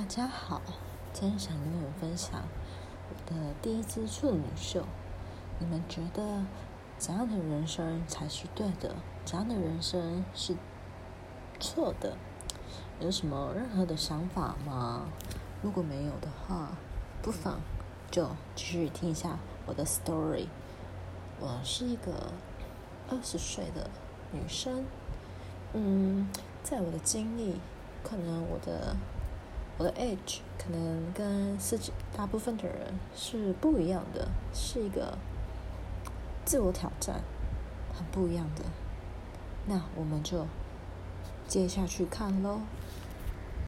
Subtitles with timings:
[0.00, 0.62] 大家好，
[1.12, 2.42] 今天想跟你们分享
[3.10, 4.82] 我的第一支处女秀。
[5.58, 6.42] 你们觉得
[6.96, 8.94] 怎样的人生才是对的？
[9.26, 10.56] 怎样的人生是
[11.60, 12.16] 错的？
[12.98, 15.02] 有什么任何的想法吗？
[15.60, 16.70] 如果没有的话，
[17.20, 17.60] 不妨
[18.10, 18.26] 就
[18.56, 20.46] 继续听一下我的 story。
[21.38, 22.32] 我是一个
[23.10, 23.90] 二十岁的
[24.32, 24.86] 女生，
[25.74, 26.26] 嗯，
[26.62, 27.60] 在我的经历，
[28.02, 28.96] 可能我的。
[29.80, 35.16] 我的 age 可能跟自己大部分的人是不一样的，是一个
[36.44, 37.22] 自我挑战，
[37.94, 38.62] 很不一样的。
[39.64, 40.46] 那我们就
[41.48, 42.60] 接下去看喽。